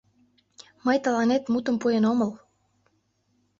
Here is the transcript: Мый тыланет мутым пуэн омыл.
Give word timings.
Мый 0.85 0.97
тыланет 1.03 1.43
мутым 1.51 1.75
пуэн 1.81 2.03
омыл. 2.11 2.31